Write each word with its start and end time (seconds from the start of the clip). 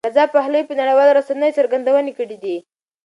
رضا 0.09 0.23
پهلوي 0.35 0.63
په 0.67 0.73
نړیوالو 0.79 1.15
رسنیو 1.19 1.55
څرګندونې 1.59 2.11
کړې 2.17 2.37
دي. 2.43 2.55